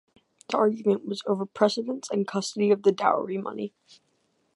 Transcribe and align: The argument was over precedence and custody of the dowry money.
The 0.49 0.57
argument 0.57 1.05
was 1.05 1.21
over 1.27 1.45
precedence 1.45 2.09
and 2.09 2.27
custody 2.27 2.71
of 2.71 2.81
the 2.81 2.91
dowry 2.91 3.37
money. 3.37 3.71